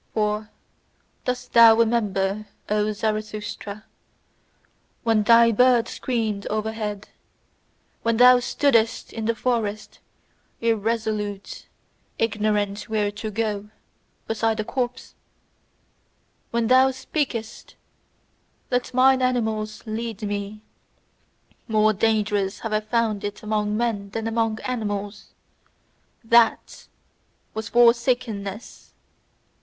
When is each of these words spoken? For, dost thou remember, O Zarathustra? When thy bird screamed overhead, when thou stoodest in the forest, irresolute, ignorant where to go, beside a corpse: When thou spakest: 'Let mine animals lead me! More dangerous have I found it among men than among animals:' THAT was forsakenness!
For, 0.15 0.49
dost 1.25 1.53
thou 1.53 1.75
remember, 1.75 2.47
O 2.69 2.91
Zarathustra? 2.91 3.85
When 5.03 5.21
thy 5.21 5.51
bird 5.51 5.87
screamed 5.87 6.47
overhead, 6.47 7.09
when 8.01 8.17
thou 8.17 8.39
stoodest 8.39 9.13
in 9.13 9.25
the 9.25 9.35
forest, 9.35 9.99
irresolute, 10.59 11.67
ignorant 12.17 12.89
where 12.89 13.11
to 13.11 13.29
go, 13.29 13.69
beside 14.25 14.59
a 14.59 14.63
corpse: 14.63 15.13
When 16.49 16.65
thou 16.65 16.89
spakest: 16.89 17.75
'Let 18.71 18.95
mine 18.95 19.21
animals 19.21 19.83
lead 19.85 20.23
me! 20.23 20.61
More 21.67 21.93
dangerous 21.93 22.61
have 22.61 22.73
I 22.73 22.79
found 22.79 23.23
it 23.23 23.43
among 23.43 23.77
men 23.77 24.09
than 24.09 24.25
among 24.27 24.61
animals:' 24.61 25.35
THAT 26.23 26.87
was 27.53 27.69
forsakenness! 27.69 28.95